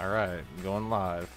[0.00, 1.28] All right, going live.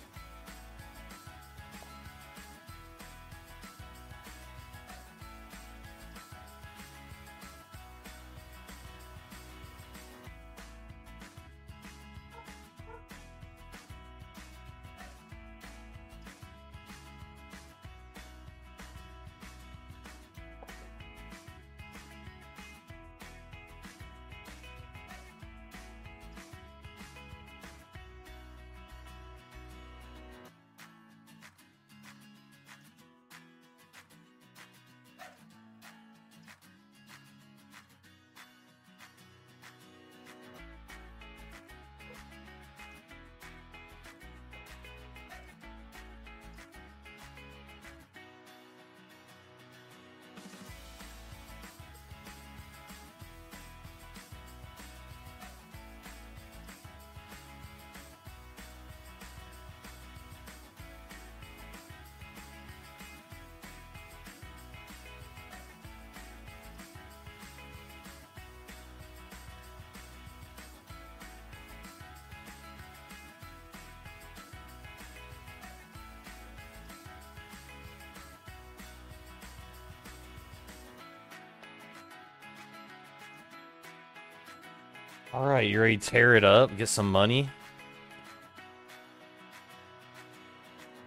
[85.33, 86.77] All right, you ready to tear it up?
[86.77, 87.49] Get some money?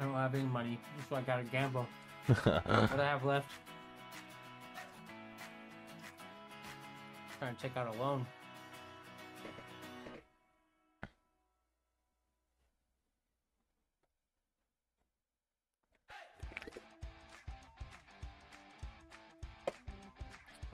[0.00, 1.86] I don't have any money, so I gotta gamble.
[2.26, 3.48] what I have left?
[7.38, 8.26] Trying to take out a loan.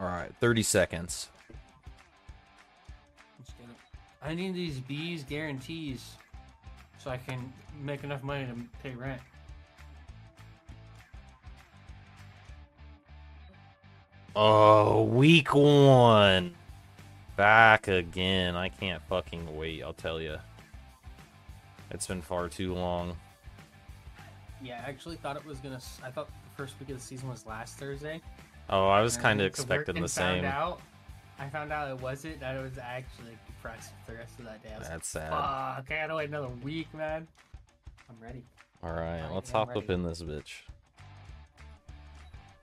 [0.00, 1.28] All right, 30 seconds.
[4.24, 4.46] Let's get it.
[4.46, 6.16] I need these bees guarantees
[6.98, 9.20] so I can make enough money to pay rent.
[14.34, 16.54] Oh, week one.
[17.36, 18.56] Back again.
[18.56, 20.36] I can't fucking wait, I'll tell you.
[21.90, 23.16] It's been far too long.
[24.62, 25.80] Yeah, I actually thought it was gonna.
[26.02, 28.22] I thought the first week of the season was last Thursday.
[28.70, 30.44] Oh, I was kind of went to work expecting the same.
[30.44, 30.80] Out,
[31.42, 32.38] I found out it wasn't.
[32.38, 34.70] That I was actually depressed for the rest of that day.
[34.78, 35.30] That's like, sad.
[35.30, 35.40] Fuck!
[35.40, 37.26] I gotta wait another week, man.
[38.08, 38.44] I'm ready.
[38.80, 40.62] All right, let's hop up in this bitch.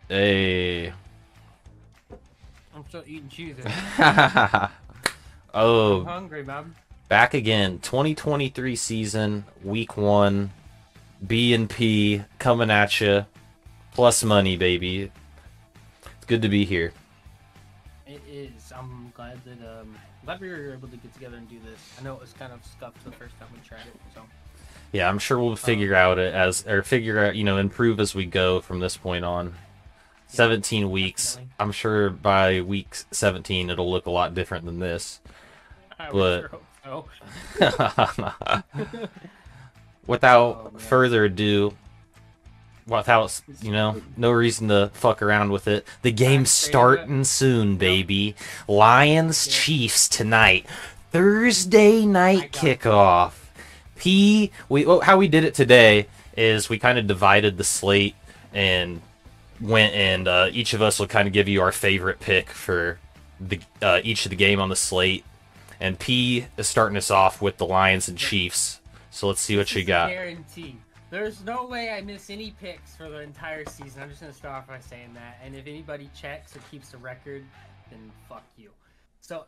[0.07, 0.93] Hey.
[2.73, 3.57] I'm still eating cheese.
[5.53, 6.73] oh, I'm hungry, man.
[7.09, 10.51] back again 2023 season week one
[11.25, 13.25] b and p coming at you
[13.93, 15.11] plus money baby
[16.15, 16.93] it's good to be here
[18.09, 18.73] It is.
[18.75, 21.79] I'm glad that um glad we were able to get together and do this.
[21.99, 24.21] I know it was kind of scuffed the first time we tried it, so
[24.91, 28.15] yeah i'm sure we'll figure out it as or figure out you know improve as
[28.15, 29.53] we go from this point on
[30.29, 31.53] 17 weeks definitely.
[31.59, 35.19] i'm sure by week 17 it'll look a lot different than this
[35.99, 37.09] I But- sure hope
[37.59, 38.63] so.
[40.07, 41.75] without Oh, further ado
[42.89, 45.85] without you know no reason to fuck around with it.
[46.01, 48.35] The game's starting soon baby.
[48.67, 50.65] Lions chiefs tonight.
[51.11, 53.33] Thursday night kickoff.
[53.95, 58.15] P we well, how we did it today is we kind of divided the slate
[58.53, 59.01] and
[59.61, 62.99] went and uh, each of us will kind of give you our favorite pick for
[63.39, 65.25] the uh, each of the game on the slate.
[65.79, 68.79] And p is starting us off with the lions and chiefs.
[69.11, 70.09] So let's see what This you got.
[70.09, 70.77] Guarantee.
[71.09, 74.03] There's no way I miss any picks for the entire season.
[74.03, 75.39] I'm just gonna start off by saying that.
[75.43, 77.43] And if anybody checks or keeps the record,
[77.89, 78.69] then fuck you.
[79.19, 79.45] So,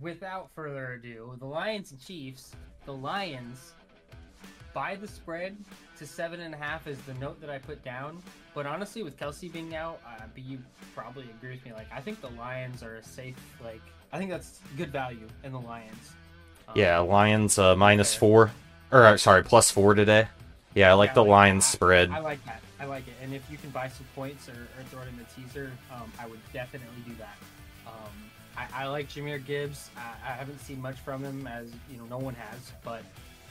[0.00, 2.52] without further ado, the Lions and Chiefs.
[2.84, 3.72] The Lions
[4.74, 5.56] by the spread
[5.98, 8.22] to seven and a half is the note that I put down.
[8.54, 10.58] But honestly, with Kelce being out, uh, but you
[10.94, 11.72] probably agree with me.
[11.72, 13.36] Like, I think the Lions are a safe.
[13.62, 13.80] Like,
[14.12, 16.12] I think that's good value in the Lions.
[16.68, 18.50] Um, Yeah, Lions uh, minus four,
[18.90, 20.28] or uh, sorry, plus four today.
[20.74, 22.10] Yeah, I like Yeah, the like, Lions I- spread.
[22.10, 22.62] I like that.
[22.80, 23.14] I like it.
[23.22, 26.10] And if you can buy some points or, or throw it in the teaser, um,
[26.18, 27.36] I would definitely do that.
[27.86, 28.10] Um,
[28.56, 29.88] I, I like Jahmyr Gibbs.
[29.96, 32.72] I, I haven't seen much from him, as you know, no one has.
[32.84, 33.02] But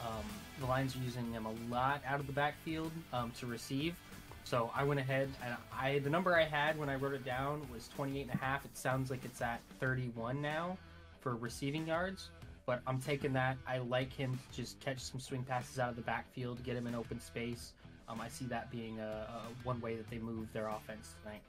[0.01, 0.25] um,
[0.59, 3.95] the Lions are using him a lot out of the backfield um, to receive.
[4.43, 7.61] So I went ahead and I the number I had when I wrote it down
[7.71, 8.65] was 28 and a half.
[8.65, 10.77] It sounds like it's at 31 now
[11.21, 12.29] for receiving yards
[12.71, 13.57] but I'm taking that.
[13.67, 16.87] I like him to just catch some swing passes out of the backfield, get him
[16.87, 17.73] in open space.
[18.07, 21.41] Um, I see that being a, a one way that they move their offense tonight.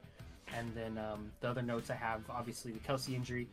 [0.53, 3.47] And then um, the other notes I have, obviously the Kelce injury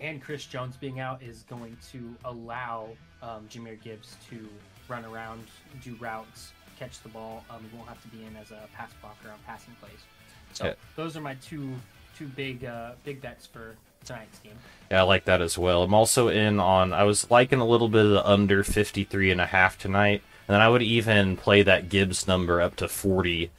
[0.00, 4.48] and Chris Jones being out is going to allow um, Jahmyr Gibbs to
[4.86, 5.42] run around,
[5.82, 7.44] do routes, catch the ball.
[7.50, 9.98] Um, he won't have to be in as a pass blocker on passing plays.
[10.52, 10.74] So Yeah.
[10.94, 11.72] those are my two
[12.16, 13.74] two big uh, big bets for
[14.42, 14.58] game.
[14.90, 15.82] Yeah, I like that as well.
[15.82, 19.40] I'm also in on I was liking a little bit of the under 53 and
[19.40, 20.22] a half tonight.
[20.46, 23.50] And then I would even play that Gibbs number up to 40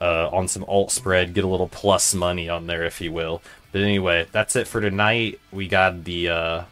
[0.00, 3.42] uh, on some alt spread, get a little plus money on there if you will.
[3.72, 5.40] But anyway, that's it for tonight.
[5.50, 6.62] We got the uh,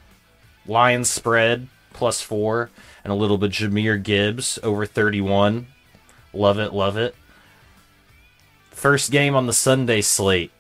[0.66, 2.70] Lions spread plus 4
[3.02, 5.66] and a little bit Jahmyr Gibbs over 31.
[6.32, 7.14] Love it, love it.
[8.70, 10.52] First game on the Sunday slate.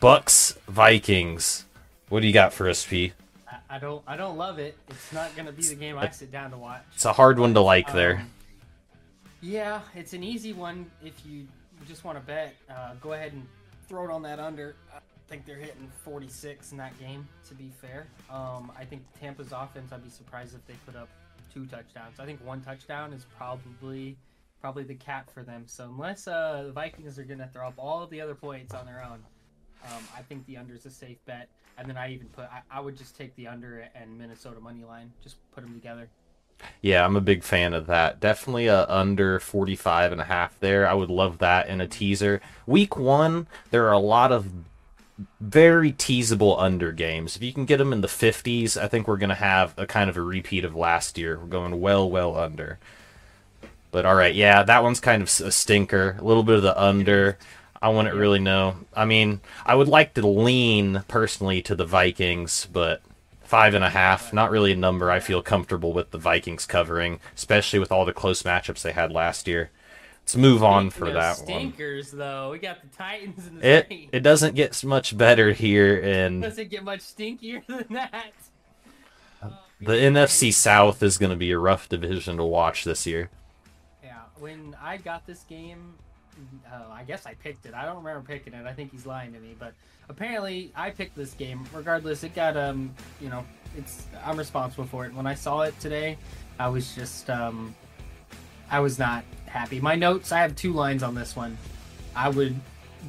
[0.00, 1.64] Bucks Vikings.
[2.08, 3.12] What do you got for us, P?
[3.46, 4.76] I, I don't I don't love it.
[4.88, 6.82] It's not gonna be the game I sit down to watch.
[6.94, 8.16] It's a hard one to like there.
[8.16, 8.30] Um,
[9.40, 11.46] yeah, it's an easy one if you
[11.86, 12.54] just want to bet.
[12.68, 13.46] Uh, go ahead and
[13.88, 14.74] throw it on that under.
[14.94, 17.28] I think they're hitting 46 in that game.
[17.48, 19.92] To be fair, um, I think Tampa's offense.
[19.92, 21.08] I'd be surprised if they put up
[21.52, 22.18] two touchdowns.
[22.18, 24.16] I think one touchdown is probably
[24.60, 25.64] probably the cap for them.
[25.66, 29.04] So unless uh, the Vikings are gonna throw up all the other points on their
[29.04, 29.22] own,
[29.84, 31.48] um, I think the under is a safe bet.
[31.76, 34.84] And then I even put I, I would just take the under and Minnesota money
[34.84, 35.12] line.
[35.22, 36.08] Just put them together.
[36.82, 38.18] Yeah, I'm a big fan of that.
[38.18, 40.88] Definitely a under 45 and a half there.
[40.88, 42.40] I would love that in a teaser.
[42.66, 44.48] Week 1, there are a lot of
[45.40, 47.36] very teasable under games.
[47.36, 49.86] If you can get them in the 50s, I think we're going to have a
[49.86, 51.38] kind of a repeat of last year.
[51.38, 52.78] We're going well well under.
[53.90, 56.16] But all right, yeah, that one's kind of a stinker.
[56.18, 57.38] A little bit of the under.
[57.80, 58.76] I wouldn't really know.
[58.94, 63.02] I mean, I would like to lean personally to the Vikings, but
[63.42, 67.20] five and a half, not really a number I feel comfortable with the Vikings covering,
[67.36, 69.70] especially with all the close matchups they had last year.
[70.22, 71.46] Let's move on for Speaking that one.
[71.46, 74.10] stinkers, though, we got the Titans and the It Saints.
[74.12, 78.34] it doesn't get much better here in doesn't get much stinkier than that.
[79.42, 79.50] Uh,
[79.80, 83.30] the NFC South is going to be a rough division to watch this year.
[84.04, 85.94] Yeah, when I got this game,
[86.70, 87.74] uh, I guess I picked it.
[87.74, 88.66] I don't remember picking it.
[88.66, 89.72] I think he's lying to me, but
[90.08, 91.64] apparently I picked this game.
[91.72, 93.44] Regardless, it got um, you know,
[93.76, 95.14] it's I'm responsible for it.
[95.14, 96.18] When I saw it today,
[96.58, 97.74] I was just um,
[98.70, 99.80] I was not happy.
[99.80, 101.56] My notes, I have two lines on this one.
[102.14, 102.54] I would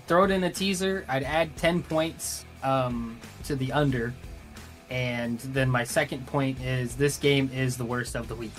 [0.08, 1.06] throw it in a teaser.
[1.08, 4.14] I'd add ten points um to the under,
[4.90, 8.52] and then my second point is this game is the worst of the week.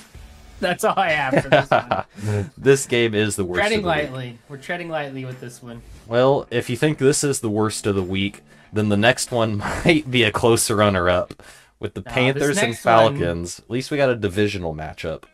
[0.67, 2.51] That's all I have for this one.
[2.59, 3.61] this game is the worst.
[3.61, 3.97] treading of the week.
[4.11, 4.39] lightly.
[4.49, 5.83] We're treading lightly with this one.
[6.07, 8.43] Well, if you think this is the worst of the week,
[8.73, 11.43] then the next one might be a closer runner-up
[11.79, 13.59] with the this Panthers and next one- Falcons.
[13.61, 15.25] At least we got a divisional matchup.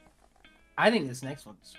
[0.79, 1.75] I think this next one's.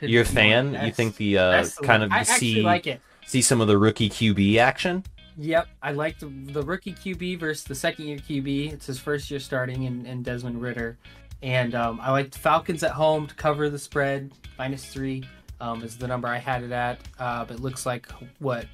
[0.00, 0.78] You're a fan?
[0.84, 2.02] You think the uh, the kind one.
[2.02, 3.00] of I see like it.
[3.26, 5.02] see some of the rookie QB action?
[5.38, 8.72] Yep, I like the the rookie QB versus the second year QB.
[8.74, 10.98] It's his first year starting in, in Desmond Ridder,
[11.46, 15.22] and um, I like the Falcons at home to cover the spread minus three
[15.60, 16.98] um, is the number I had it at.
[17.20, 18.08] Uh, but it looks like
[18.40, 18.66] what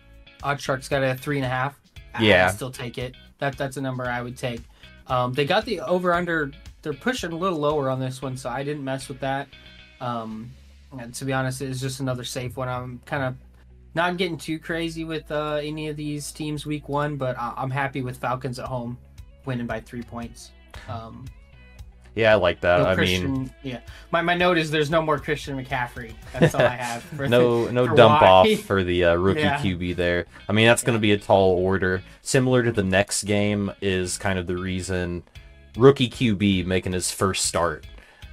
[0.43, 1.79] Oddshark's got it at three and a half.
[2.15, 2.49] I- Yeah.
[2.49, 3.15] Still take it.
[3.39, 4.63] That that's a number I would take.
[5.09, 6.51] Um, they got the over under.
[6.81, 9.49] They're pushing a little lower on this one, so I didn't mess with that.
[10.01, 10.51] Um,
[10.99, 12.69] and to be honest, it's just another safe one.
[12.69, 13.35] I'm kind of
[13.95, 17.71] not getting too crazy with uh, any of these teams week one, but I- I'm
[17.71, 18.97] happy with Falcons at home
[19.45, 20.53] winning by three points.
[20.89, 21.27] Um,
[22.15, 22.79] Yeah, I like that.
[22.81, 23.81] no I Christian, mean, yeah.
[24.11, 26.13] My, my note is there's no more Christian McCaffrey.
[26.33, 27.03] That's all I have.
[27.03, 28.29] For no no for dump why.
[28.29, 29.59] off for the uh, rookie Yeah.
[29.59, 30.27] QB there.
[30.49, 32.03] I mean, that's going to be a tall order.
[32.21, 35.23] Similar to the next game is kind of the reason
[35.77, 37.87] rookie QB making his first start.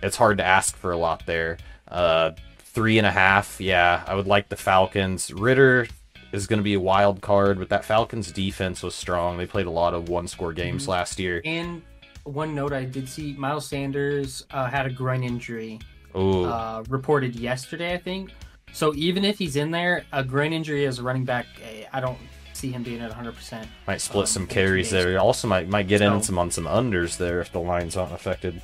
[0.03, 1.57] It's hard to ask for a lot there.
[1.88, 3.62] Uh, three and a half.
[3.62, 5.31] Yeah, I would like the Falcons.
[5.33, 5.88] Ridder
[6.31, 9.38] is going to be a wild card, but that Falcons defense was strong.
[9.38, 10.91] They played a lot of one score games Mm-hmm.
[10.91, 11.41] last year.
[11.45, 11.81] And
[12.23, 15.79] one note I did see Miles Sanders uh, had a groin injury
[16.15, 18.31] uh, reported yesterday, I think.
[18.71, 21.99] So even if he's in there, a groin injury as a running back, eh, I
[21.99, 22.17] don't
[22.53, 23.65] see him being at 100%.
[23.88, 25.17] might split um, some carries there.
[25.19, 28.61] Also, might might get in some on some unders there if the lines aren't affected.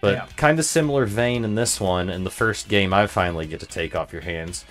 [0.00, 0.26] But Yeah.
[0.36, 2.08] kind of similar vein in this one.
[2.08, 4.64] In the first game, I finally get to take off your hands.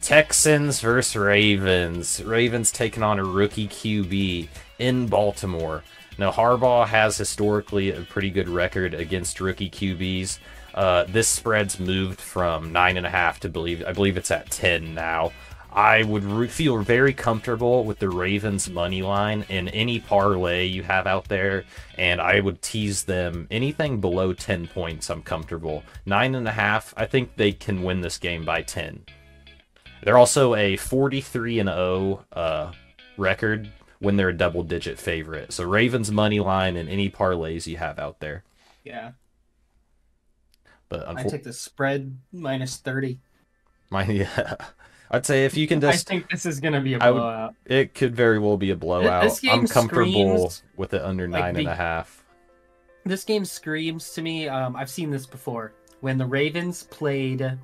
[0.00, 2.22] Texans versus Ravens.
[2.22, 4.48] Ravens taking on a rookie QB
[4.78, 5.82] in Baltimore.
[6.18, 10.38] Now Harbaugh has historically a pretty good record against rookie QBs.
[10.74, 14.50] Uh, this spread's moved from nine and a half to believe I believe it's at
[14.50, 15.32] ten now.
[15.76, 20.82] I would re- feel very comfortable with the Ravens money line in any parlay you
[20.82, 21.64] have out there,
[21.98, 25.10] and I would tease them anything below 10 points.
[25.10, 25.82] I'm comfortable.
[26.06, 29.04] Nine and a half, I think they can win this game by 10.
[30.02, 32.72] They're also a 43 and 0 uh,
[33.18, 35.52] record when they're a double digit favorite.
[35.52, 38.44] So Ravens money line and any parlays you have out there.
[38.84, 39.12] Yeah.
[40.88, 43.18] But I take the spread minus thirty.
[43.90, 44.54] my yeah,
[45.10, 46.08] I'd say if you can just.
[46.08, 47.54] I think this is gonna be a I would- blowout.
[47.64, 49.24] it could very well be a blowout.
[49.24, 52.22] this game I'm comfortable screams with it under like nine and a half.
[53.04, 54.48] This game screams to me.
[54.48, 57.58] Um, I've seen this before when the Ravens played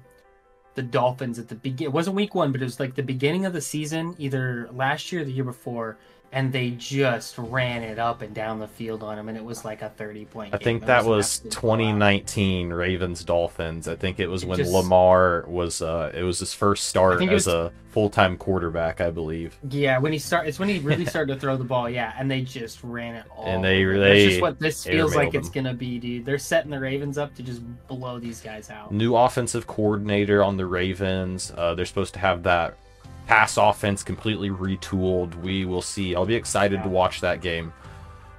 [0.74, 1.86] the Dolphins at the begin.
[1.86, 5.12] It wasn't week one, but it was like the beginning of the season, either last
[5.12, 5.96] year or the year before,
[6.34, 9.64] and they just ran it up and down the field on him, and it was
[9.64, 10.54] like a thirty point.
[10.54, 11.52] I think that was blowout.
[11.52, 13.86] 2019 Ravens Dolphins.
[13.86, 17.22] I think it was It when just- Lamar was uh it was his first start
[17.22, 19.58] as was- a full-time quarterback, I believe.
[19.68, 21.90] Yeah, when he start, it's when he really started to throw the ball.
[21.90, 23.44] Yeah, and they just ran it all.
[23.44, 23.98] And they- over.
[24.00, 26.24] they That's just what this feels like airmailed it's gonna be, dude.
[26.24, 28.92] They're setting the Ravens up to just blow these guys out.
[28.92, 31.52] New offensive coordinator on the Ravens.
[31.54, 32.78] Uh, they're supposed to have that
[33.26, 35.34] pass offense completely retooled.
[35.40, 36.14] We will see.
[36.14, 36.82] I'll be excited Yeah.
[36.84, 37.72] to watch that game.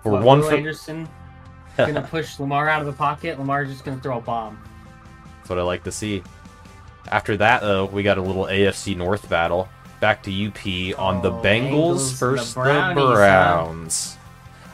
[0.01, 1.07] For What, one Will for Anderson
[1.77, 3.39] gonna push Lamar out of the pocket.
[3.39, 4.57] Lamar's just gonna throw a bomb.
[5.37, 6.23] That's what I like to see.
[7.11, 9.67] After that, though, we got a little AFC North battle.
[9.99, 13.13] Back to UP on the Oh, Bengals Bengals, the versus the, Brownies, huh?
[13.15, 14.17] Browns.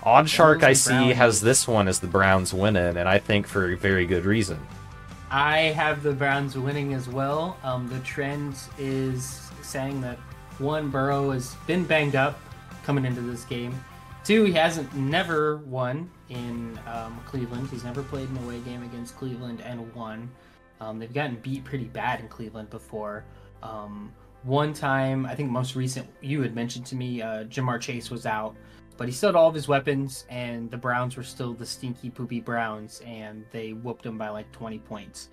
[0.04, 3.72] Odd Shark, I see, has this one as the Browns winning, and I think for
[3.72, 4.60] a very good reason.
[5.30, 7.58] I have the Browns winning as well.
[7.64, 10.18] Um, the trend is saying that
[10.58, 12.40] one Burrow has been banged up
[12.84, 13.80] coming into this game.
[14.24, 17.70] Two, he hasn't never won in um, Cleveland.
[17.70, 20.30] He's never played an away game against Cleveland and won.
[20.82, 23.26] Um, they've gotten beat pretty bad in Cleveland before.
[23.64, 28.10] Um, one time, I think most recent, you had mentioned to me, uh, Ja'Marr Chase
[28.10, 28.56] was out,
[28.98, 32.10] but he still had all of his weapons, and the Browns were still the stinky,
[32.10, 35.30] poopy Browns, and they whooped him by like 20 points.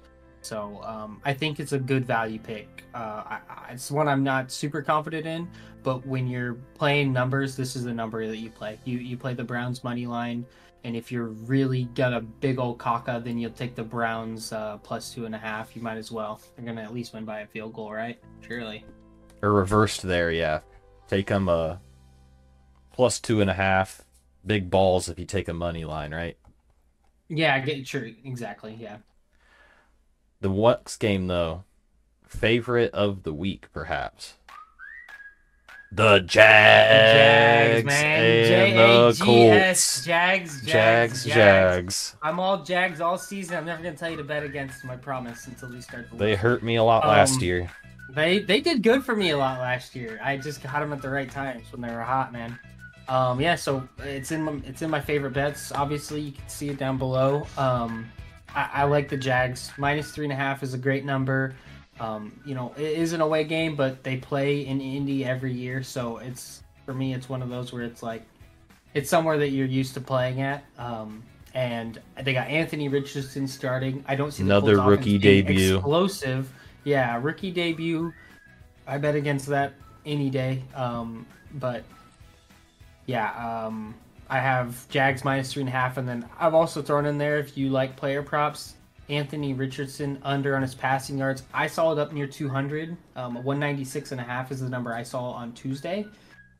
[0.46, 2.84] So um, I think it's a good value pick.
[2.94, 5.48] Uh, I, I, it's one I'm not super confident in,
[5.82, 8.78] but when you're playing numbers, this is the number that you play.
[8.84, 10.46] You you play the Browns money line,
[10.84, 14.76] and if you're really got a big old caca, then you'll take the Browns uh,
[14.78, 15.74] plus two and a half.
[15.74, 16.40] You might as well.
[16.54, 18.16] They're gonna at least win by a field goal, right?
[18.40, 18.84] Surely.
[19.42, 20.60] Or reversed there, yeah.
[21.08, 21.80] Take them a
[22.92, 24.02] plus two and a half.
[24.46, 26.36] Big balls if you take a money line, right?
[27.28, 28.76] Yeah, I get sure exactly.
[28.78, 28.98] Yeah.
[30.46, 31.64] The Wux game, though,
[32.24, 34.34] favorite of the week, perhaps.
[35.90, 39.18] The Jags, Jags, and the J-A-G-S.
[39.20, 40.04] Colts.
[40.04, 42.14] Jags, Jags, Jags.
[42.22, 43.56] I'm all Jags all season.
[43.56, 44.92] I'm never gonna tell you to bet against them.
[44.92, 46.10] I promise until we start.
[46.12, 47.68] The They hurt me a lot last Um, year.
[48.10, 50.20] They they did good for me a lot last year.
[50.22, 52.56] I just got them at the right times when they were hot, man.
[53.08, 55.72] Um, yeah, so it's in my, it's in my favorite bets.
[55.72, 57.48] Obviously, you can see it down below.
[57.58, 58.08] Um,
[58.54, 59.72] I, I like the Jags.
[59.78, 61.54] Minus three and a half is a great number.
[61.98, 65.82] Um, you know, it is an away game, but they play in Indy every year,
[65.82, 68.22] so it's for me, it's one of those where it's like
[68.94, 70.64] it's somewhere that you're used to playing at.
[70.78, 71.22] Um,
[71.54, 74.04] and they got Anthony Richardson starting.
[74.06, 75.76] I don't see the Another rookie debut.
[75.76, 76.50] Explosive,
[76.84, 78.12] yeah, rookie debut.
[78.86, 79.72] I bet against that
[80.04, 80.62] any day.
[80.74, 81.82] Um, but
[83.06, 83.94] yeah, um,
[84.28, 87.38] I have Jags minus three and a half, and then I've also thrown in there
[87.38, 88.74] if you like player props,
[89.08, 91.44] Anthony Richardson under on his passing yards.
[91.54, 92.96] I saw it up near 200.
[93.14, 96.06] Um, 196 and a half is the number I saw on Tuesday.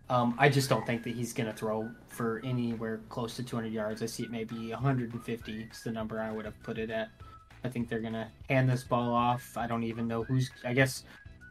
[0.08, 3.72] Um, I just don't think that he's going to throw for anywhere close to 200
[3.72, 4.02] yards.
[4.02, 7.08] I see it maybe 150 is the number I would have put it at.
[7.64, 9.56] I think they're going to hand this ball off.
[9.56, 10.48] I don't even know who's.
[10.64, 11.02] I guess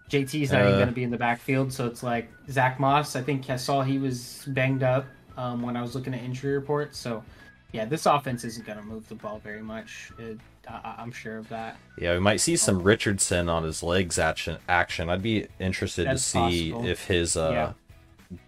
[0.10, 3.17] JT's not even Uh, going to be in the backfield, so it's like Zack Moss.
[3.17, 5.05] I think I saw he was banged up
[5.38, 6.98] um, when I was looking at injury reports.
[6.98, 7.24] So,
[7.72, 10.12] yeah, this offense isn't going to move the ball very much.
[10.18, 10.39] It,
[10.70, 11.77] I, I'm sure of that.
[11.98, 14.58] Yeah, we might see some Richardson on his legs action.
[14.70, 15.10] Action.
[15.10, 16.89] I'd be interested That's to see possible.
[16.89, 17.74] if his uh, Yeah.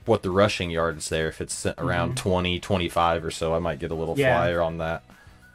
[0.06, 1.28] what the rushing yards there.
[1.28, 2.18] If it's around Mhm.
[2.18, 4.38] 20, 25 or so, I might get a little Yeah.
[4.38, 5.04] flyer on that.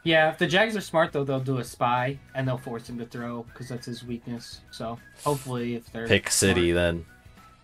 [0.05, 2.97] Yeah, if the Jags are smart though, they'll do a spy and they'll force him
[2.99, 4.59] to throw because that's his weakness.
[4.71, 7.05] So hopefully, if they're Pick City then.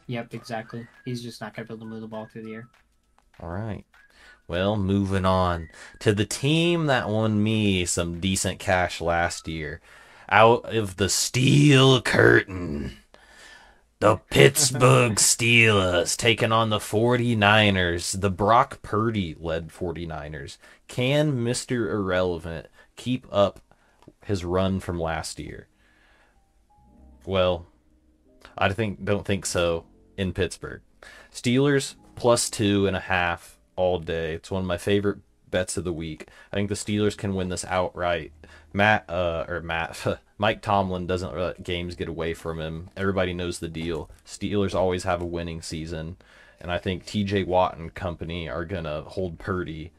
[0.07, 0.87] Yep, exactly.
[1.05, 2.67] He's just not gonna be able to move the ball through the air.
[3.41, 3.85] All right.
[4.47, 5.69] Well, moving on
[5.99, 9.79] to the team that won me some decent cash last year.
[10.27, 12.97] Out of the steel curtain.
[13.99, 18.19] The Pittsburgh Steelers taking on the 49ers.
[18.19, 20.57] The Brock Purdy led 49ers.
[20.87, 21.91] Can Mr.
[21.91, 23.59] Irrelevant keep up
[24.25, 25.67] his run from last year?
[27.25, 27.67] Well,
[28.57, 29.85] I think don't think so
[30.17, 30.81] in Pittsburgh.
[31.33, 34.33] Steelers plus two and a half all day.
[34.33, 36.27] It's one of my favorite bets of the week.
[36.51, 38.33] I think the Steelers can win this outright.
[38.73, 42.89] Matt uh or Matt Mike Tomlin doesn't let games get away from him.
[42.97, 44.09] Everybody knows the deal.
[44.25, 46.17] Steelers always have a winning season,
[46.59, 47.43] and I think T.J.
[47.43, 49.93] Watt and company are gonna hold Purdy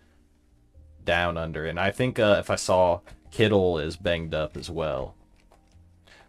[1.07, 1.65] down under.
[1.65, 3.00] And I think uh, if I saw
[3.31, 5.15] Kittle is banged up as well.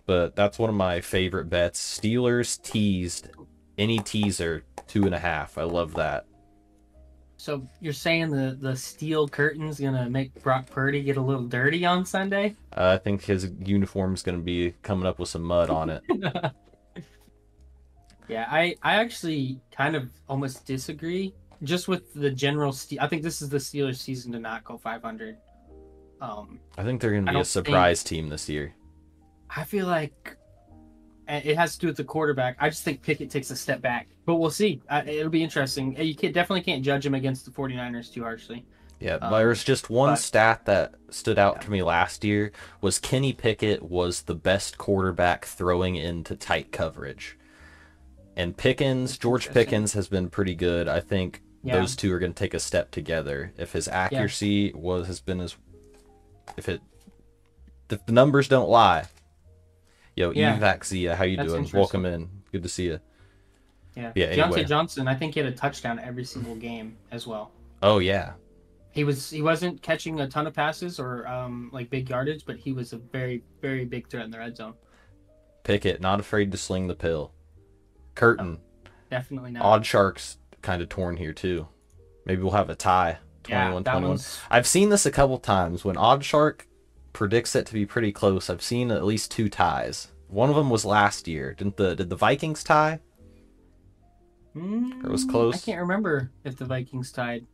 [0.06, 2.00] But that's one of my favorite bets.
[2.00, 3.30] Steelers teased
[3.82, 5.58] any teaser two and a half.
[5.58, 6.26] I love that.
[7.38, 11.86] So you're saying the the steel curtain's gonna make Brock Purdy get a little dirty
[11.86, 12.56] on Sunday?
[12.78, 16.04] Uh, I think his uniform's going to be coming up with some mud on it.
[18.28, 21.34] yeah, I I actually kind of almost disagree.
[21.64, 24.78] Just with the general, ste- I think this is the Steelers' season to not go
[24.78, 25.38] 500.
[26.22, 28.74] Um, I think they're going to be a surprise team this year.
[29.50, 30.38] I feel like
[31.38, 32.58] it has to do with the quarterback.
[32.60, 34.82] I just think Pickett takes a step back, but we'll see.
[35.08, 35.96] It'll be interesting.
[36.02, 38.66] You can definitely can't judge him against the 49ers too harshly.
[39.00, 43.00] Yeah, Um, there's just one but- stat that stood out to me last year was
[43.00, 47.38] Kenny Pickett was the best quarterback throwing into tight coverage.
[48.36, 49.50] And Pickens, George.
[49.50, 50.88] Pickens has been pretty good.
[50.88, 51.80] I think Yeah.
[51.80, 53.54] those two are going to take a step together.
[53.58, 55.56] If his accuracy was has been as
[56.58, 56.82] if it
[57.90, 59.06] if the numbers don't lie.
[60.16, 60.58] Yo, Yeah.
[60.58, 61.70] Evac Zia, how you That's doing?
[61.74, 62.30] Welcome in.
[62.52, 63.00] Good to see you.
[63.96, 64.12] Yeah.
[64.16, 64.64] Yeah, Diontae anyway.
[64.64, 67.52] Johnson, I think he had a touchdown every single game as well.
[67.82, 68.34] Oh yeah.
[68.92, 72.58] He was he wasn't catching a ton of passes or um like big yardage, but
[72.58, 74.74] he was a very very big threat in the red zone.
[75.64, 77.32] Pickett, not afraid to sling the pill.
[78.16, 78.60] Curtain.
[79.10, 79.64] Definitely not.
[79.64, 81.68] Odd Shark's kind of torn here too.
[82.26, 83.18] Maybe we'll have a tie.
[83.44, 84.10] 21 yeah, that 21.
[84.10, 86.68] one's I've seen this a couple times when Odd Shark
[87.14, 88.50] predicts it to be pretty close.
[88.50, 90.10] I've seen at least two ties.
[90.28, 91.54] One of them was last year.
[91.54, 93.00] Didn't the did the Vikings tie?
[94.56, 95.56] Mm, It was close.
[95.56, 97.46] I can't remember if the Vikings tied.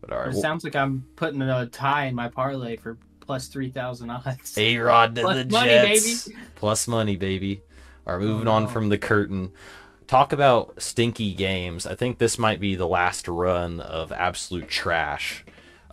[0.00, 0.28] But all right.
[0.28, 4.10] It Well, sounds like I'm putting a tie in my parlay for plus three thousand
[4.10, 4.56] odds.
[4.58, 6.24] A Rod to Plus the money, Jets.
[6.28, 6.38] baby.
[6.56, 7.62] Plus money, baby.
[8.06, 9.52] All right, Oh, moving on from the curtain.
[10.08, 11.86] Talk about stinky games.
[11.86, 15.44] I think this might be the last run of absolute trash.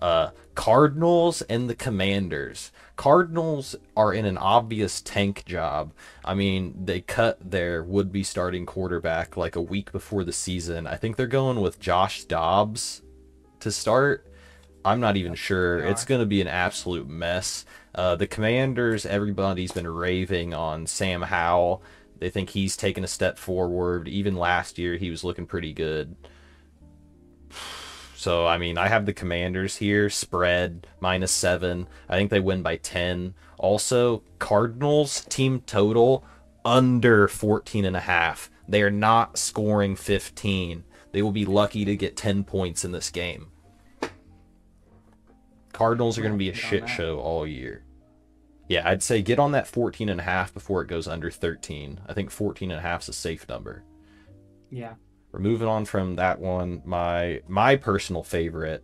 [0.01, 2.71] Uh, Cardinals and the Commanders.
[2.99, 5.93] Cardinals are in an obvious tank job.
[6.25, 10.85] I mean, they cut their would be starting quarterback like a week before the season.
[10.85, 13.01] I think they're going with Josh Dobbs
[13.61, 14.27] to start.
[14.83, 15.79] I'm not even sure.
[15.79, 17.63] It's going to be an absolute mess.
[17.95, 21.81] Uh, the Commanders, everybody's been raving on Sam Howell.
[22.17, 24.09] They think he's taken a step forward.
[24.09, 26.17] Even last year, he was looking pretty good.
[28.19, 31.87] So, I mean, I have the Commanders here, spread minus seven.
[32.09, 33.33] I think they win by 10.
[33.57, 36.25] Also, Cardinals team total
[36.65, 38.51] under 14 and a half.
[38.67, 40.83] They are not scoring 15.
[41.13, 43.51] They will be lucky to get 10 points in this game.
[45.71, 47.85] Cardinals are going to be a shit show all year.
[48.67, 52.01] Yeah, I'd say get on that 14 and a half before it goes under 13.
[52.05, 53.85] I think 14 and a half is a safe number.
[54.69, 54.95] Yeah.
[55.31, 56.81] We're moving on from that one.
[56.85, 58.83] My my personal favorite.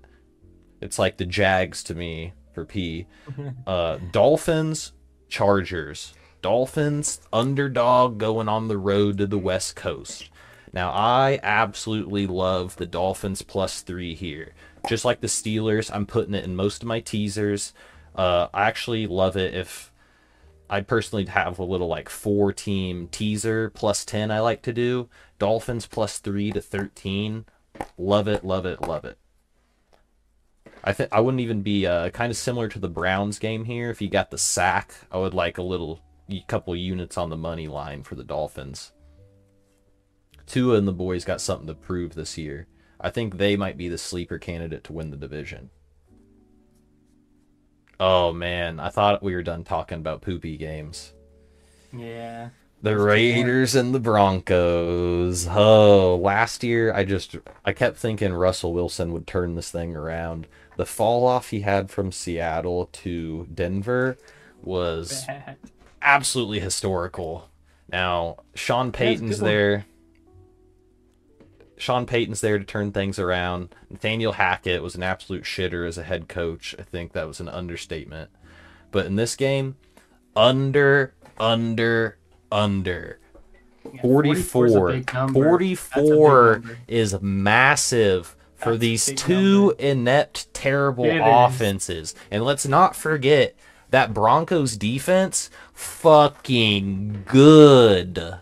[0.82, 3.08] It's like the Jags to me for P.
[3.68, 4.92] Uh, Dolphins,
[5.28, 6.14] Chargers.
[6.42, 10.30] Dolphins underdog going on the road to the West Coast.
[10.72, 14.54] Now I absolutely love the Dolphins plus three here.
[14.88, 17.74] Just like the Steelers, I'm putting it in most of my teasers.
[18.14, 19.92] Uh, I actually love it if
[20.70, 25.10] I personally have a little like four team teaser plus 10 I like to do.
[25.38, 27.46] Dolphins plus 3 to 13.
[27.98, 29.18] Love it, love it, love it.
[30.84, 33.90] I think I wouldn't even be uh, kind of similar to the Browns game here.
[33.90, 36.02] If you got the sack, I would like a little
[36.48, 38.92] couple units on the money line for the Dolphins.
[40.46, 42.68] Tua and the boys got something to prove this year.
[43.00, 45.70] I think they might be the sleeper candidate to win the division.
[48.00, 51.14] Oh man, I thought we were done talking about poopy games.
[51.94, 52.50] Yeah.
[52.82, 53.06] The There's two more.
[53.08, 55.48] Raiders and the Broncos.
[55.50, 60.48] Oh, last year I just I kept thinking Russell Wilson would turn this thing around.
[60.78, 64.18] The fall off he had from Seattle to Denver
[64.62, 65.58] was Bad.
[66.02, 67.50] absolutely historical.
[67.90, 69.86] Now, Sean Payton's one.
[71.78, 73.74] Sean Payton's there to turn things around.
[73.90, 76.74] Nathaniel Hackett was an absolute shitter as a head coach.
[76.80, 78.30] I think that was an understatement.
[78.92, 79.76] But in this game,
[80.36, 82.18] under, under,
[82.52, 83.20] under.
[83.94, 84.68] Yeah, 44.
[84.68, 85.40] 44 is a big number.
[85.42, 89.76] That's a big 44 is massive for That's these two number.
[89.80, 91.22] inept, terrible It is.
[91.26, 92.16] offenses.
[92.32, 93.56] And let's not forget
[93.90, 98.36] that Broncos defense, fucking good.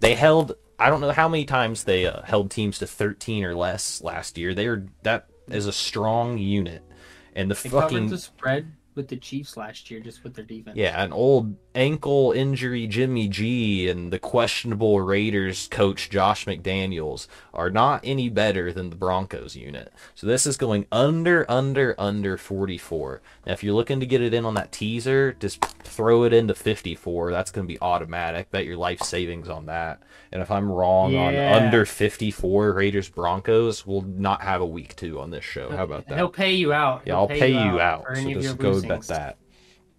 [0.00, 3.54] They held, I don't know how many times they uh, held teams to 13 or
[3.54, 4.54] less last year.
[4.54, 6.82] They are, that is a strong unit.
[7.34, 10.76] And the They fucking the spread with the Chiefs last year, just with their defense.
[10.76, 17.70] Yeah, an old ankle injury Jimmy G and the questionable Raiders coach Josh McDaniels are
[17.70, 19.92] not any better than the Broncos unit.
[20.14, 23.20] So this is going under, under, under 44.
[23.46, 26.54] Now, if you're looking to get it in on that teaser, just throw it into
[26.54, 27.32] 54.
[27.32, 28.50] That's going to be automatic.
[28.50, 30.02] Bet your life savings on that.
[30.34, 35.20] And if I'm wrong on under 54 Raiders Broncos, we'll not have a week two
[35.20, 35.70] on this show.
[35.70, 36.18] How about that?
[36.18, 37.02] He'll pay you out.
[37.06, 38.04] Yeah, He'll I'll pay you out.
[38.04, 39.38] for So just go bet that.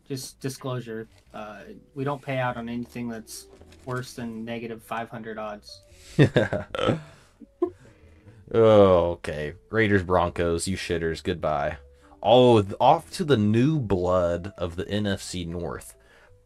[0.10, 1.08] Just disclosure.
[1.34, 1.60] Uh,
[1.94, 3.48] we don't pay out on anything that's
[3.86, 5.82] worse than negative 500 odds.
[6.20, 7.00] oh,
[8.54, 9.54] okay.
[9.70, 11.78] Raiders Broncos, you shitters, goodbye.
[12.22, 15.96] Oh, off to the new blood of the NFC North.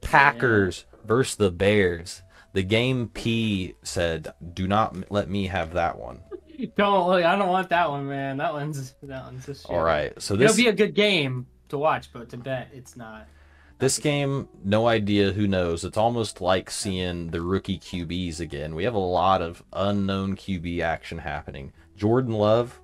[0.01, 2.21] Packers versus the Bears.
[2.53, 6.21] The game P said, "Do not let me have that one."
[6.75, 7.07] Don't.
[7.07, 8.37] look, I don't want that one, man.
[8.37, 9.61] That one's that one's just.
[9.67, 9.71] shit.
[9.71, 10.19] All right.
[10.21, 13.27] So It'll be a good game to watch, but to bet it's not.
[13.77, 15.31] this game, no idea.
[15.31, 15.85] Who knows?
[15.85, 18.75] It's almost like seeing the rookie QBs again.
[18.75, 21.71] We have a lot of unknown QB action happening.
[21.95, 22.81] Jordan Love,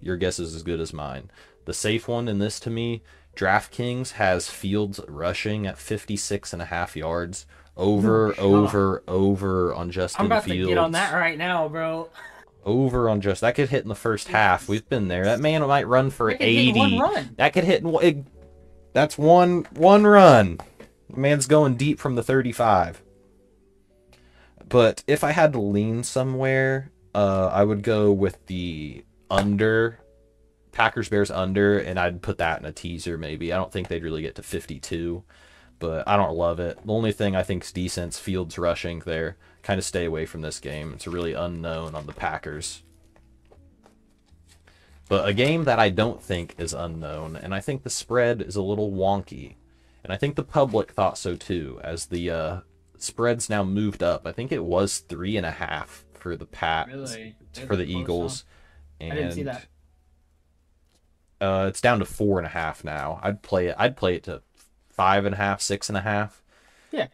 [0.00, 1.30] your guess is as good as mine.
[1.66, 3.02] The safe one in this to me,
[3.36, 7.46] DraftKings has Fields rushing at 56 and a half yards.
[7.80, 10.20] Over, over, over on Justin Fields.
[10.20, 10.68] I'm about Fields.
[10.68, 12.10] to get on that right now, bro.
[12.64, 14.68] Over on just that could hit in the first half.
[14.68, 15.24] We've been there.
[15.24, 16.78] That man might run for They could hit 80.
[16.78, 17.34] one run.
[17.38, 18.24] That could hit in it,
[18.92, 20.58] that's one one run.
[21.08, 23.02] Man's going deep from the 35.
[24.68, 29.98] But if I had to lean somewhere, uh, I would go with the under
[30.72, 33.52] Packers Bears under, and I'd put that in a teaser maybe.
[33.52, 35.24] I don't think they'd really get to 52,
[35.80, 36.78] but I don't love it.
[36.86, 39.36] The only thing I think's decent is Fields rushing there.
[39.62, 40.92] Kind of stay away from this game.
[40.94, 42.82] It's really unknown on the Packers.
[45.08, 48.54] But a game that I don't think is unknown, and I think the spread is
[48.54, 49.56] a little wonky,
[50.04, 52.60] and I think the public thought so too, as the uh,
[52.96, 54.24] spread's now moved up.
[54.24, 57.34] I think it was three and a half for the Pats, Really?
[57.66, 57.98] for the huh?
[58.00, 58.44] Eagles,
[59.00, 59.66] I and didn't see that.
[61.40, 63.18] uh, it's down to four and a half now.
[63.20, 63.74] I'd play it.
[63.78, 64.42] I'd play it to
[65.00, 66.42] five and a half, six and a half.
[66.92, 67.06] Yeah.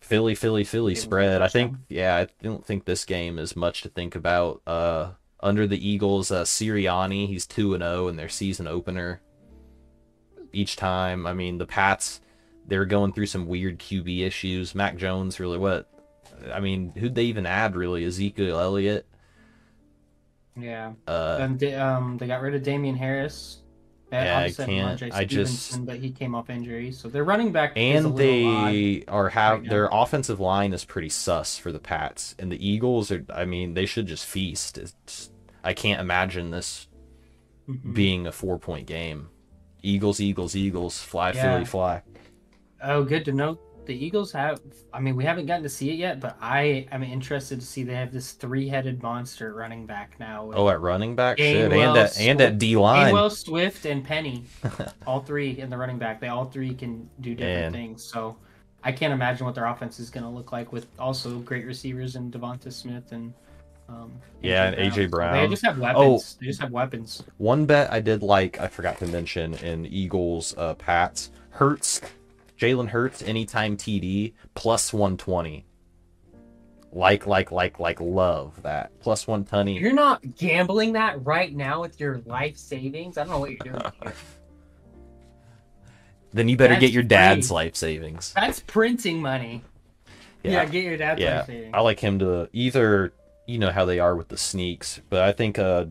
[0.00, 1.42] Philly, Philly, Philly a spread.
[1.42, 1.76] I think.
[1.90, 4.62] Yeah, I don't think this game is much to think about.
[4.66, 9.20] Uh, under the Eagles, uh, Sirianni, he's two and zero in their season opener.
[10.50, 12.22] Each time, I mean, the Pats,
[12.66, 14.74] they're going through some weird QB issues.
[14.74, 15.90] Mac Jones, really, what?
[16.50, 17.76] I mean, who'd they even add?
[17.76, 19.06] Really, Ezekiel Elliott.
[20.58, 20.92] Yeah.
[21.06, 23.58] Uh, Um, they, um, they got rid of Damien Harris.
[24.12, 28.04] Yeah, I can't- I just- but he came off injury, so their running back is
[28.04, 32.34] a and they are have right their offensive line is pretty sus for the Pats,
[32.38, 33.24] and the Eagles are.
[33.34, 34.78] I mean, they should just feast.
[34.78, 35.30] It's,
[35.64, 36.86] I can't imagine this
[37.68, 37.94] Mhm.
[37.94, 39.28] being a four point game.
[39.82, 41.42] Eagles, Eagles, Eagles, fly Yeah.
[41.54, 42.02] Philly, fly.
[42.82, 43.58] Oh, good to know.
[43.86, 44.60] The Eagles have.
[44.92, 47.84] I mean, we haven't gotten to see it yet, but I am interested to see
[47.84, 50.50] they have this three-headed monster running back now.
[50.54, 53.12] Oh, at running back, shit, and at and at D line.
[53.12, 54.44] Gainwell, Swift, and Penny,
[55.06, 56.20] all three in the running back.
[56.20, 57.72] They all three can do different Man.
[57.72, 58.04] things.
[58.04, 58.36] So
[58.82, 62.16] I can't imagine what their offense is going to look like with also great receivers
[62.16, 63.32] and Devonta Smith and.
[63.88, 65.04] Um, Yeah, and A.J.
[65.04, 65.34] So Brown.
[65.34, 66.36] They just have weapons.
[66.36, 66.36] Oh.
[66.40, 67.22] They just have weapons.
[67.38, 72.00] One bet I did like, I forgot to mention in Eagles, uh, Pats, Hurts,
[72.58, 75.66] Jalen Hurts, anytime TD, plus 120.
[76.92, 78.98] Like, like, like, like, love that.
[79.00, 79.78] Plus 120.
[79.78, 83.18] You're not gambling that right now with your life savings.
[83.18, 83.92] I don't know what you're doing.
[84.02, 84.14] here.
[86.32, 87.54] Then you better That's get your dad's free.
[87.54, 88.34] life savings.
[88.34, 89.62] That's printing money.
[90.42, 91.38] Yeah, get your dad's yeah.
[91.38, 91.70] life savings.
[91.72, 93.14] I like him to either,
[93.46, 95.86] you know how they are with the sneaks, but I think uh,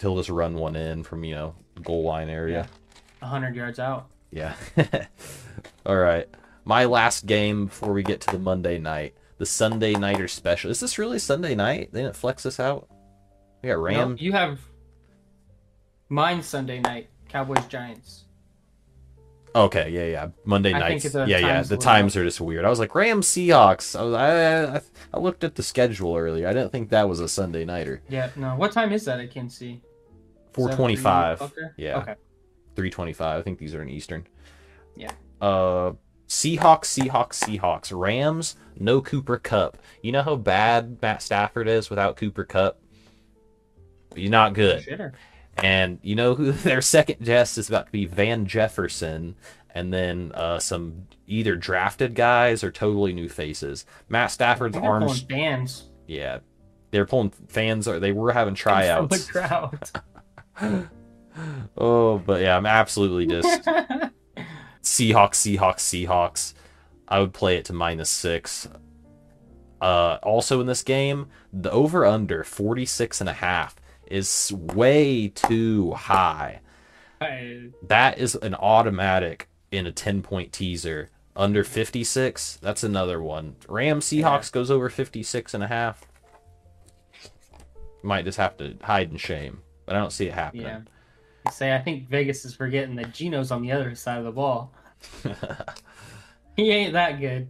[0.00, 2.66] he'll just run one in from you know goal line area.
[3.20, 4.06] hundred yards out.
[4.34, 4.56] Yeah.
[5.86, 6.28] All right.
[6.64, 10.70] My last game before we get to the Monday night, the Sunday nighter special.
[10.70, 11.90] Is this really Sunday night?
[11.92, 12.88] They didn't flex this out.
[13.62, 14.10] We got Ram.
[14.10, 14.58] No, you have
[16.08, 17.08] mine Sunday night.
[17.28, 18.24] Cowboys Giants.
[19.54, 20.28] Okay, yeah, yeah.
[20.44, 21.14] Monday I nights.
[21.14, 21.62] Yeah, yeah.
[21.62, 22.64] The times are just weird.
[22.64, 23.98] I was like Rams Seahawks.
[23.98, 24.80] I was I, I
[25.12, 26.48] I looked at the schedule earlier.
[26.48, 28.02] I didn't think that was a Sunday nighter.
[28.08, 28.30] Yeah.
[28.34, 28.56] No.
[28.56, 29.20] What time is that?
[29.20, 29.80] I can't see.
[30.52, 31.40] Four twenty five.
[31.76, 31.98] Yeah.
[31.98, 32.14] Okay.
[32.76, 33.38] Three twenty five.
[33.38, 34.26] I think these are in Eastern.
[34.96, 35.12] Yeah.
[35.40, 35.92] Uh
[36.28, 37.92] Seahawks, Seahawks, Seahawks.
[37.92, 39.76] Rams, no Cooper Kupp.
[40.02, 42.80] You know how bad Matt Stafford is without Cooper Kupp?
[44.14, 44.84] He's not good.
[44.84, 45.12] Shitter.
[45.58, 49.36] And you know who their second guest is about to be Van Jefferson,
[49.74, 53.84] and then uh, some either drafted guys or totally new faces.
[54.08, 56.38] Matt Stafford's arms, fans yeah,
[56.90, 57.88] they're pulling fans.
[57.88, 59.92] Or they were having from the tryouts.
[61.76, 63.62] Oh but yeah, I'm absolutely just
[64.82, 66.54] Seahawks, Seahawks, Seahawks.
[67.08, 68.68] I would play it to minus six.
[69.80, 75.92] Uh, also in this game, the over under 46 and a half is way too
[75.92, 76.60] high.
[77.20, 81.10] I- That is an automatic in a 10 point teaser.
[81.36, 83.56] Under 56, that's another one.
[83.68, 86.06] Ram Seahawks goes over 56 and a half.
[88.02, 90.66] Might just have to hide in shame, but I don't see it happening.
[90.66, 90.80] yeah.
[91.46, 94.32] You say I think Vegas is forgetting that Geno's on the other side of the
[94.32, 94.72] ball.
[96.56, 97.48] He ain't that good.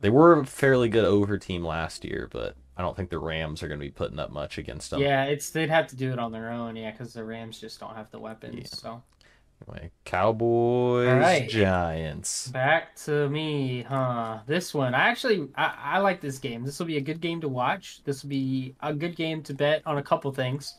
[0.00, 3.62] They were a fairly good over team last year, but I don't think the Rams
[3.62, 5.00] are going to be putting up much against them.
[5.00, 6.74] Yeah, it's they'd have to do it on their own.
[6.76, 8.56] Yeah, because the Rams just don't have the weapons.
[8.56, 8.66] Yeah.
[8.66, 9.02] So
[9.68, 11.48] Anyway, Cowboys, right.
[11.48, 12.48] Giants.
[12.48, 14.38] back to me, huh?
[14.46, 16.64] This one, I actually I, I like this game.
[16.64, 18.02] This will be a good game to watch.
[18.04, 20.76] This will be a good game to bet on a couple things.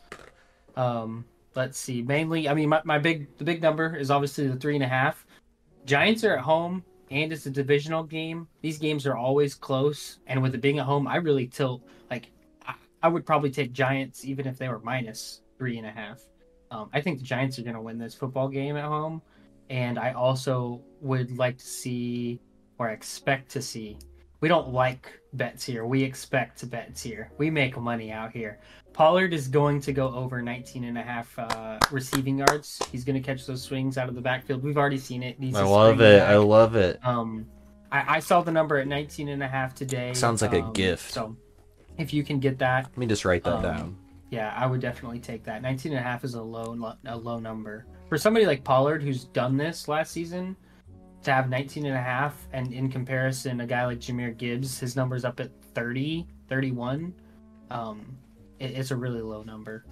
[0.76, 1.26] Um,
[1.56, 2.02] let's see.
[2.02, 4.88] Mainly, I mean, my, my big the big number is obviously the three and a
[4.88, 5.26] half.
[5.86, 8.48] Giants are at home, and it's a divisional game.
[8.62, 11.84] These games are always close, and with it being at home, I really tilt.
[12.10, 12.32] Like,
[12.66, 16.22] I, I would probably take Giants even if they were minus three and a half.
[16.70, 19.22] Um, I think the Giants are going to win this football game at home,
[19.70, 22.40] and I also would like to see
[22.78, 23.98] or expect to see.
[24.42, 25.86] We don't like bets here.
[25.86, 27.32] We expect bets here.
[27.38, 28.60] We make money out here.
[28.92, 32.82] Pollard is going to go over 19 and a half uh, receiving yards.
[32.92, 34.64] He's going to catch those swings out of the backfield.
[34.64, 35.38] We've already seen it.
[35.40, 36.20] He's I a love it.
[36.20, 36.30] back.
[36.30, 37.00] I love it.
[37.06, 37.46] Um,
[37.92, 40.12] I, I saw the number at 19 and a half today.
[40.14, 41.12] Sounds like a um, gift.
[41.12, 41.38] So
[42.00, 43.98] if you can get that, Let me just write that um, down.
[44.32, 45.62] yeah, I would definitely take that.
[45.62, 47.86] 19 and a half is a low a low number.
[48.10, 50.58] For somebody like Pollard who's done this last season,
[51.24, 54.96] to have 19 and a half and in comparison a guy like Jahmyr Gibbs, his
[54.96, 57.14] number's up at 30, 31.
[57.70, 58.18] Um
[58.60, 59.86] it, it's a really low number.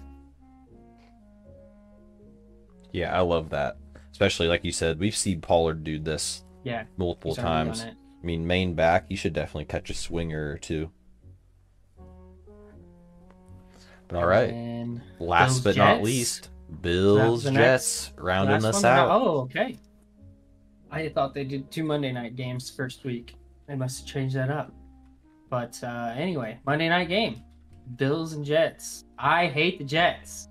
[2.92, 3.76] Yeah, I love that.
[4.12, 7.82] Especially like you said, we've seen Pollard do this Yeah, multiple times.
[7.82, 7.94] I
[8.26, 10.90] mean, main back, you should definitely catch a swinger or two.
[14.08, 14.52] But all right,
[15.20, 16.50] last Bills, but not least,
[16.82, 19.08] Bills Jets rounding us out.
[19.10, 19.78] Oh, okay.
[20.90, 23.36] I thought they did two Monday night games first week.
[23.66, 24.72] They must have changed that up.
[25.48, 27.42] But uh, anyway, Monday night game,
[27.96, 29.04] Bills and Jets.
[29.18, 30.48] I hate the Jets,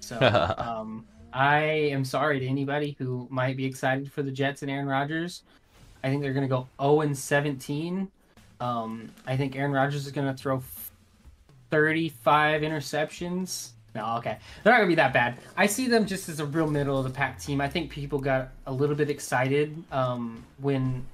[0.00, 0.18] so
[0.58, 4.86] um, I am sorry to anybody who might be excited for the Jets and Aaron
[4.86, 5.42] Rodgers.
[6.02, 8.08] I think they're going to go 0 and 17.
[8.60, 10.62] Um, I think Aaron Rodgers is going to throw
[11.70, 13.70] 35 interceptions.
[13.98, 14.38] No, okay.
[14.62, 15.38] They're not going to be that bad.
[15.56, 17.60] I see them just as a real middle of the pack team.
[17.60, 21.04] I think people got a little bit excited um, when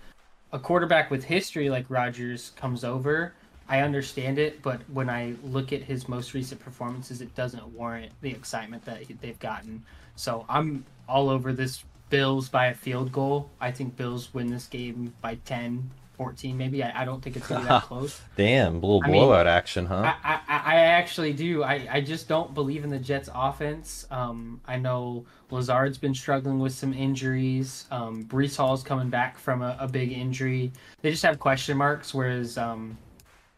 [0.53, 3.33] a quarterback with history like Rodgers comes over.
[3.71, 8.13] I understand it, but when I look at his most recent performances, it doesn't warrant
[8.21, 9.83] the excitement that they've gotten.
[10.15, 13.49] So I'm all over this Bills by a field goal.
[13.63, 16.83] I think Bills win this game by 10, 14 maybe.
[16.83, 18.21] I, I don't think it's going to be that close.
[18.37, 20.15] Damn, little I mean, blowout action, huh?
[20.23, 21.63] I, I, I actually do.
[21.63, 24.07] I, I just don't believe in the Jets offense.
[24.11, 27.87] Um, I know Lazard's been struggling with some injuries.
[27.91, 30.73] Um, Breece Hall's coming back from a, a big injury.
[31.03, 32.97] They just have question marks, whereas, um,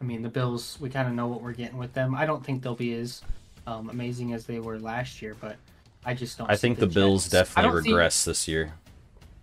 [0.01, 2.15] I mean, the Bills, we kind of know what we're getting with them.
[2.15, 3.21] I don't think they'll be as
[3.65, 5.57] um, amazing as they were last year, but
[6.05, 8.73] I just don't I think the, Bills Jets- definitely don't see- regress this year.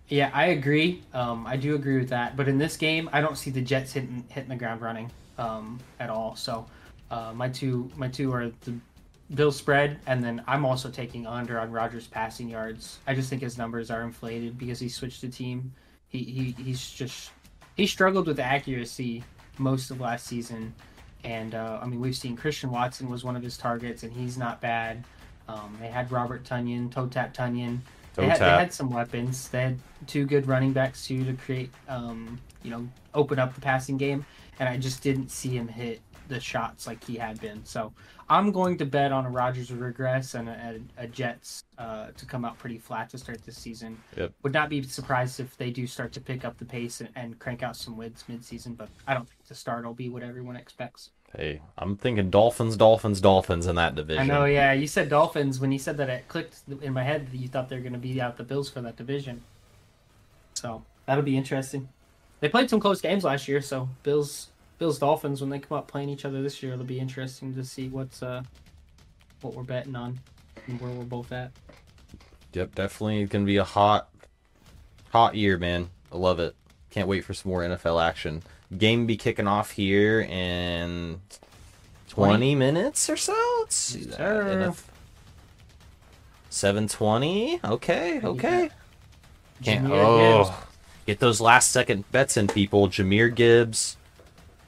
[0.07, 1.03] Yeah, I agree.
[1.13, 2.37] Um, I do agree with that.
[2.37, 5.79] But in this game, I don't see the Jets hitting hitting the ground running um,
[5.99, 6.35] at all.
[6.35, 6.67] So
[7.09, 8.73] uh, my two my two are the
[9.33, 12.99] Bill spread, and then I'm also taking under on Rodgers passing yards.
[13.07, 15.73] I just think his numbers are inflated because he switched the team.
[16.09, 17.31] He, he he's just
[17.75, 19.23] he struggled with accuracy
[19.57, 20.75] most of last season,
[21.23, 24.37] and uh, I mean we've seen Christian Watson was one of his targets, and he's
[24.37, 25.03] not bad.
[25.47, 27.79] Um, they had Robert Tonyan, Toe Tap Tonyan.
[28.15, 29.49] They had, they had some weapons.
[29.49, 33.61] They had two good running backs too to create, um, you know, open up the
[33.61, 34.25] passing game.
[34.59, 37.63] And I just didn't see him hit the shots like he had been.
[37.65, 37.93] So
[38.29, 42.45] I'm going to bet on a Rodgers regress and a, a, Jets uh, to come
[42.45, 43.97] out pretty flat to start this season.
[44.17, 44.33] Yep.
[44.43, 47.37] Would not be surprised if they do start to pick up the pace and, and
[47.39, 50.55] crank out some wins midseason, but I don't think the start will be what everyone
[50.55, 51.11] expects.
[51.37, 54.23] Hey, I'm thinking Dolphins, Dolphins, Dolphins in that division.
[54.23, 54.71] I know, yeah.
[54.71, 56.09] You said Dolphins when you said that.
[56.09, 58.43] It clicked in my head that you thought they were going to beat out the
[58.43, 59.43] Bills for that division.
[60.53, 61.89] So that'll be interesting.
[62.39, 65.87] They played some close games last year, so Bills, Bills, Dolphins when they come up
[65.87, 68.43] playing each other this year, it'll be interesting to see what's uh
[69.41, 70.19] what we're betting on
[70.67, 71.51] and where we're both at.
[72.53, 74.09] Yep, definitely gonna be a hot,
[75.11, 75.89] hot year, man.
[76.11, 76.55] I love it.
[76.89, 78.43] Can't wait for some more NFL action.
[78.77, 81.21] Game be kicking off here in
[82.09, 83.33] 20 minutes or so.
[83.61, 84.75] Let's see that.
[86.49, 87.59] 720.
[87.63, 88.69] Okay, okay.
[89.63, 90.57] Can't, oh, Gibbs.
[91.05, 92.87] get those last second bets in, people.
[92.87, 93.97] Jahmyr Gibbs,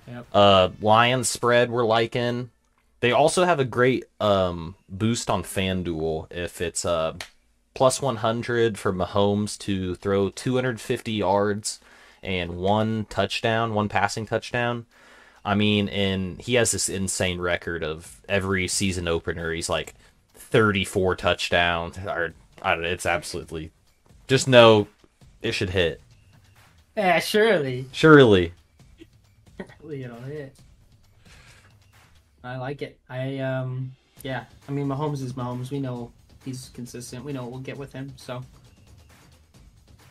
[0.08, 0.26] Yep.
[0.34, 2.50] uh, Lions spread we're liking.
[3.00, 7.14] They also have a great um boost on FanDuel if it's uh
[7.76, 11.80] plus 100 for Mahomes to throw 250 yards
[12.24, 14.86] and one touchdown, one passing touchdown.
[15.46, 19.54] I mean, and he has this insane record of every season opener.
[19.54, 19.94] He's like
[20.34, 22.90] 34 touchdowns, or I don't know.
[22.90, 23.72] It's absolutely
[24.28, 24.88] just no.
[25.42, 26.02] it should hit.
[26.96, 27.86] Yeah, surely.
[27.92, 28.54] Surely.
[29.80, 30.56] Surely it'll hit.
[32.44, 32.98] I like it.
[33.10, 33.92] I um
[34.24, 34.46] yeah.
[34.68, 35.72] I mean Mahomes is Mahomes.
[35.72, 36.12] We know
[36.44, 37.24] he's consistent.
[37.24, 38.14] We know what we'll get with him.
[38.16, 38.44] So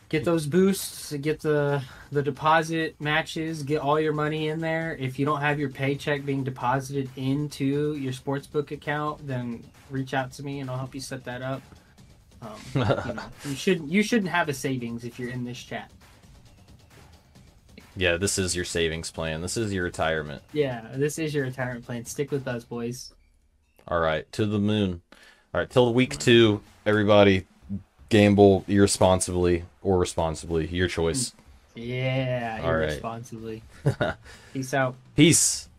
[0.09, 4.95] get those boosts, get the the deposit matches, get all your money in there.
[4.99, 10.31] If you don't have your paycheck being deposited into your sportsbook account, then reach out
[10.33, 11.61] to me and I'll help you set that up.
[12.41, 15.91] Um, you, know, you should you shouldn't have a savings if you're in this chat.
[17.95, 19.41] Yeah, this is your savings plan.
[19.41, 20.43] This is your retirement.
[20.53, 22.05] Yeah, this is your retirement plan.
[22.05, 23.11] Stick with us, boys.
[23.87, 25.01] All right, to the moon.
[25.53, 27.47] All right, till week two, everybody
[28.09, 30.67] gamble irresponsibly or responsibly.
[30.67, 31.33] Your choice.
[31.75, 32.83] Yeah, All right.
[32.89, 33.63] irresponsibly.
[34.53, 34.95] Peace out.
[35.15, 35.69] Peace.